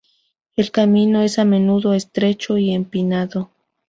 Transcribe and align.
El 0.55 0.71
camino 0.71 1.21
es 1.21 1.37
a 1.37 1.45
menudo 1.45 1.93
estrecho 1.93 2.57
y 2.57 2.71
empinado. 2.73 3.51